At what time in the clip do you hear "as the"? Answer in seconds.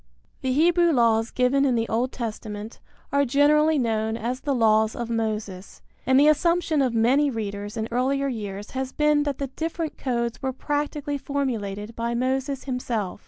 4.17-4.55